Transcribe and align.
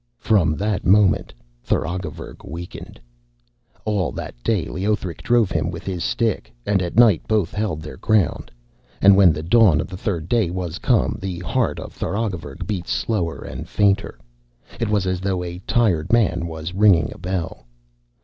From 0.17 0.55
that 0.55 0.83
moment 0.83 1.31
Tharagavverug 1.63 2.43
weakened. 2.43 2.99
All 3.85 4.11
that 4.13 4.33
day 4.41 4.65
Leothric 4.65 5.21
drove 5.21 5.51
him 5.51 5.69
with 5.69 5.83
his 5.83 6.03
stick, 6.03 6.51
and 6.65 6.81
at 6.81 6.95
night 6.95 7.21
both 7.27 7.53
held 7.53 7.83
their 7.83 7.97
ground; 7.97 8.49
and 8.99 9.15
when 9.15 9.31
the 9.31 9.43
dawn 9.43 9.79
of 9.79 9.89
the 9.89 9.97
third 10.01 10.27
day 10.27 10.49
was 10.49 10.79
come 10.79 11.19
the 11.21 11.37
heart 11.41 11.79
of 11.79 11.93
Tharagavverug 11.95 12.65
beat 12.65 12.87
slower 12.87 13.43
and 13.45 13.69
fainter. 13.69 14.17
It 14.79 14.89
was 14.89 15.05
as 15.05 15.19
though 15.21 15.43
a 15.43 15.59
tired 15.67 16.11
man 16.11 16.47
was 16.47 16.73
ringing 16.73 17.13
a 17.13 17.19
bell. 17.19 17.67